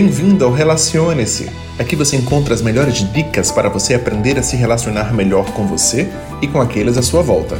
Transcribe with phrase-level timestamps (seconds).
[0.00, 1.50] Bem-vindo ao Relacione-se.
[1.76, 6.08] Aqui você encontra as melhores dicas para você aprender a se relacionar melhor com você
[6.40, 7.56] e com aqueles à sua volta.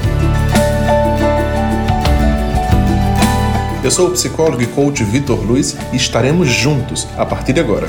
[3.82, 7.88] Eu sou o psicólogo e coach Vitor Luiz e estaremos juntos a partir de agora.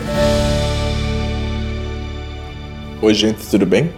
[3.03, 3.91] Oi, gente, tudo bem?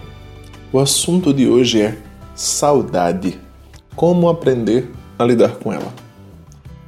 [0.70, 1.96] O assunto de hoje é
[2.34, 3.40] saudade.
[3.96, 6.01] Como aprender a lidar com ela?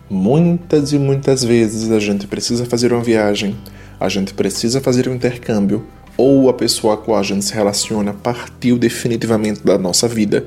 [0.08, 3.56] Muitas e muitas vezes a gente precisa fazer uma viagem,
[3.98, 5.86] a gente precisa fazer um intercâmbio,
[6.16, 10.46] ou a pessoa com a gente se relaciona partiu definitivamente da nossa vida,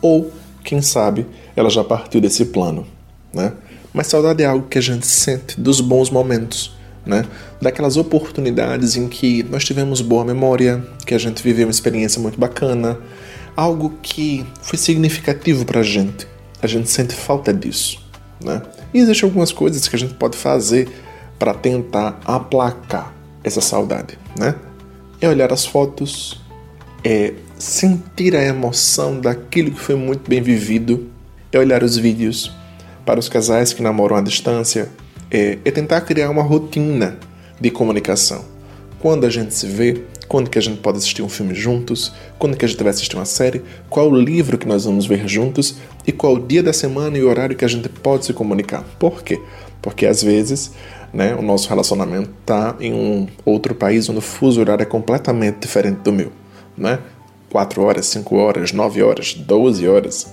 [0.00, 0.30] ou,
[0.62, 1.26] quem sabe,
[1.56, 2.86] ela já partiu desse plano,
[3.32, 3.52] né?
[3.92, 7.24] Mas saudade é algo que a gente sente dos bons momentos, né?
[7.60, 12.38] Daquelas oportunidades em que nós tivemos boa memória, que a gente viveu uma experiência muito
[12.38, 12.98] bacana,
[13.56, 16.28] algo que foi significativo para a gente.
[16.62, 17.98] A gente sente falta disso,
[18.44, 18.62] né?
[18.92, 20.88] E existem algumas coisas que a gente pode fazer
[21.38, 23.12] para tentar aplacar
[23.44, 24.54] essa saudade, né?
[25.20, 26.40] É olhar as fotos,
[27.04, 31.08] é sentir a emoção daquilo que foi muito bem vivido,
[31.52, 32.52] é olhar os vídeos.
[33.04, 34.90] Para os casais que namoram à distância,
[35.30, 37.18] é, é tentar criar uma rotina
[37.60, 38.44] de comunicação.
[39.00, 42.56] Quando a gente se vê, quando que a gente pode assistir um filme juntos, quando
[42.56, 45.76] que a gente vai assistir uma série, qual o livro que nós vamos ver juntos
[46.06, 48.84] e qual o dia da semana e o horário que a gente pode se comunicar.
[48.98, 49.40] Por quê?
[49.80, 50.72] Porque às vezes
[51.12, 55.58] né, o nosso relacionamento está em um outro país onde o fuso horário é completamente
[55.60, 56.32] diferente do meu.
[56.76, 56.98] Né?
[57.50, 60.26] 4 horas, 5 horas, 9 horas, 12 horas.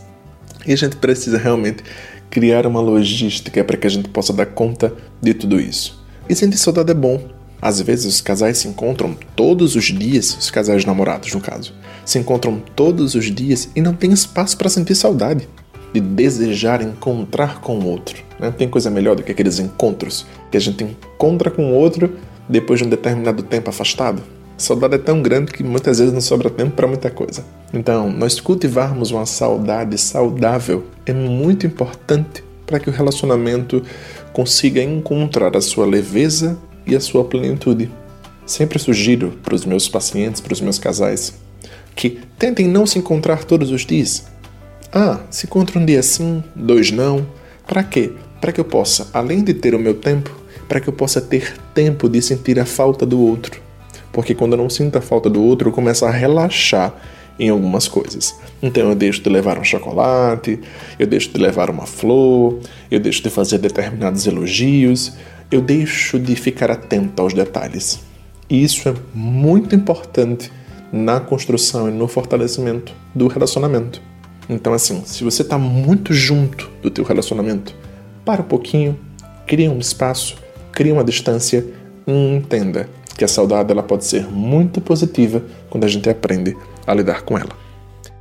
[0.66, 1.84] E a gente precisa realmente
[2.30, 6.04] criar uma logística para que a gente possa dar conta de tudo isso.
[6.28, 7.35] E sentir saudade é bom,
[7.66, 11.74] às vezes os casais se encontram todos os dias, os casais namorados no caso,
[12.06, 15.50] se encontram todos os dias e não tem espaço para sentir saudade,
[15.92, 18.24] de desejar encontrar com o outro.
[18.40, 22.16] Não tem coisa melhor do que aqueles encontros que a gente encontra com o outro
[22.48, 24.22] depois de um determinado tempo afastado.
[24.56, 27.44] Saudade é tão grande que muitas vezes não sobra tempo para muita coisa.
[27.74, 33.82] Então, nós cultivarmos uma saudade saudável é muito importante para que o relacionamento
[34.32, 37.90] consiga encontrar a sua leveza e a sua plenitude.
[38.46, 41.34] Sempre sugiro para os meus pacientes, para os meus casais,
[41.96, 44.26] que tentem não se encontrar todos os dias.
[44.94, 47.26] Ah, se encontra um dia sim, dois não.
[47.68, 48.12] Para quê?
[48.40, 50.36] Para que eu possa, além de ter o meu tempo,
[50.68, 53.62] para que eu possa ter tempo de sentir a falta do outro.
[54.12, 56.94] Porque quando eu não sinto a falta do outro, eu começo a relaxar
[57.38, 58.36] em algumas coisas.
[58.62, 60.60] Então eu deixo de levar um chocolate,
[60.98, 62.60] eu deixo de levar uma flor,
[62.90, 65.14] eu deixo de fazer determinados elogios,
[65.56, 68.02] eu deixo de ficar atento aos detalhes.
[68.50, 70.52] E isso é muito importante
[70.92, 74.02] na construção e no fortalecimento do relacionamento.
[74.50, 77.74] Então, assim, se você está muito junto do teu relacionamento,
[78.24, 79.00] para um pouquinho,
[79.48, 80.36] cria um espaço,
[80.72, 81.66] cria uma distância
[82.06, 86.56] e entenda que a saudade ela pode ser muito positiva quando a gente aprende
[86.86, 87.58] a lidar com ela.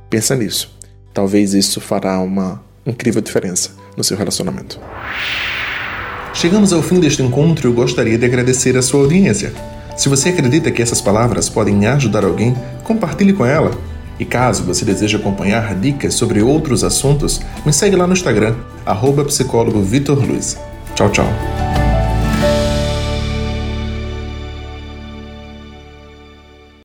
[0.09, 0.73] Pensa nisso.
[1.13, 4.79] Talvez isso fará uma incrível diferença no seu relacionamento.
[6.35, 9.53] Chegamos ao fim deste encontro e eu gostaria de agradecer a sua audiência.
[9.95, 12.53] Se você acredita que essas palavras podem ajudar alguém,
[12.83, 13.71] compartilhe com ela.
[14.19, 18.53] E caso você deseje acompanhar dicas sobre outros assuntos, me segue lá no Instagram,
[18.85, 19.25] arroba.
[20.93, 21.64] Tchau, tchau.